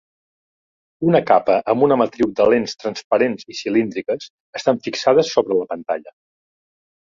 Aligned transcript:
Una 1.09 1.19
capa 1.31 1.57
amb 1.73 1.85
una 1.87 1.97
matriu 2.03 2.31
de 2.39 2.47
lents 2.53 2.73
transparents 2.85 3.47
i 3.53 3.59
cilíndriques 3.61 4.27
estan 4.63 4.83
fixades 4.89 5.33
sobre 5.37 5.63
la 5.63 5.71
pantalla. 5.77 6.19